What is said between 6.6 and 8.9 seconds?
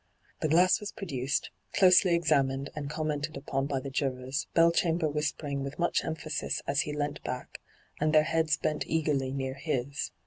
as he leant back, and their heads bent